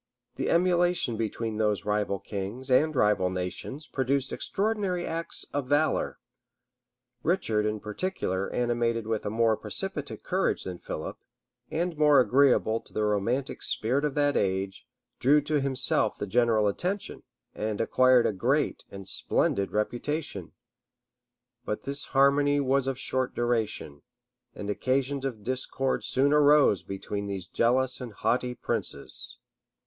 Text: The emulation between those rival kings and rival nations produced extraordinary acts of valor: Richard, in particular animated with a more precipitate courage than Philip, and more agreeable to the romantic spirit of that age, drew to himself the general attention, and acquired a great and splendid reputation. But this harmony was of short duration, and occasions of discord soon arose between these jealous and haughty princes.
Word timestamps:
The 0.33 0.49
emulation 0.49 1.15
between 1.15 1.57
those 1.57 1.85
rival 1.85 2.17
kings 2.17 2.71
and 2.71 2.95
rival 2.95 3.29
nations 3.29 3.85
produced 3.85 4.33
extraordinary 4.33 5.05
acts 5.05 5.45
of 5.53 5.67
valor: 5.67 6.17
Richard, 7.21 7.67
in 7.67 7.79
particular 7.79 8.51
animated 8.51 9.05
with 9.05 9.27
a 9.27 9.29
more 9.29 9.55
precipitate 9.55 10.23
courage 10.23 10.63
than 10.63 10.79
Philip, 10.79 11.19
and 11.69 11.95
more 11.99 12.19
agreeable 12.19 12.79
to 12.79 12.91
the 12.91 13.03
romantic 13.03 13.61
spirit 13.61 14.03
of 14.03 14.15
that 14.15 14.35
age, 14.35 14.87
drew 15.19 15.39
to 15.41 15.61
himself 15.61 16.17
the 16.17 16.25
general 16.25 16.67
attention, 16.67 17.21
and 17.53 17.79
acquired 17.79 18.25
a 18.25 18.33
great 18.33 18.83
and 18.89 19.07
splendid 19.07 19.69
reputation. 19.69 20.53
But 21.63 21.83
this 21.83 22.05
harmony 22.05 22.59
was 22.59 22.87
of 22.87 22.97
short 22.97 23.35
duration, 23.35 24.01
and 24.55 24.67
occasions 24.67 25.25
of 25.25 25.43
discord 25.43 26.03
soon 26.03 26.33
arose 26.33 26.81
between 26.81 27.27
these 27.27 27.45
jealous 27.45 28.01
and 28.01 28.13
haughty 28.13 28.55
princes. 28.55 29.37